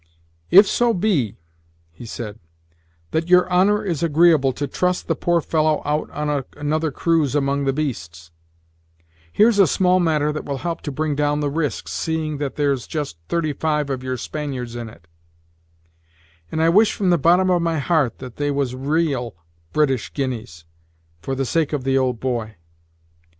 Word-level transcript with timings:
"If 0.49 0.65
so 0.65 0.95
be," 0.95 1.37
he 1.91 2.07
said, 2.07 2.39
"that 3.11 3.29
your 3.29 3.47
honor 3.51 3.85
is 3.85 4.01
agreeable 4.01 4.51
to 4.53 4.65
trust 4.65 5.07
the 5.07 5.13
poor 5.13 5.41
fellow 5.41 5.83
out 5.85 6.09
on 6.09 6.43
another 6.57 6.89
cruise 6.89 7.35
among 7.35 7.65
the 7.65 7.71
beasts, 7.71 8.31
here's 9.31 9.59
a 9.59 9.67
small 9.67 9.99
matter 9.99 10.31
that 10.31 10.43
will 10.43 10.57
help 10.65 10.81
to 10.81 10.91
bring 10.91 11.13
down 11.15 11.39
the 11.39 11.51
risk, 11.51 11.87
seeing 11.87 12.39
that 12.39 12.55
there's 12.55 12.87
just 12.87 13.19
thirty 13.29 13.53
five 13.53 13.91
of 13.91 14.01
your 14.01 14.17
Spaniards 14.17 14.75
in 14.75 14.89
it; 14.89 15.05
and 16.51 16.63
I 16.63 16.69
wish, 16.69 16.93
from 16.93 17.11
the 17.11 17.19
bottom 17.19 17.51
of 17.51 17.61
my 17.61 17.77
heart, 17.77 18.17
that 18.17 18.37
they 18.37 18.49
was 18.49 18.73
raal 18.73 19.35
British 19.71 20.11
guineas, 20.15 20.65
for 21.21 21.35
the 21.35 21.45
sake 21.45 21.73
of 21.73 21.83
the 21.83 21.95
old 21.99 22.19
boy. 22.19 22.55